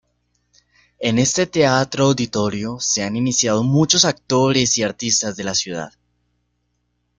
En 0.99 1.19
este 1.19 1.45
teatro 1.45 2.05
auditorio 2.05 2.79
se 2.79 3.03
han 3.03 3.15
iniciado 3.15 3.61
muchos 3.61 4.03
actores 4.03 4.75
y 4.79 4.81
artistas 4.81 5.35
de 5.35 5.43
la 5.43 5.53
ciudad. 5.53 5.93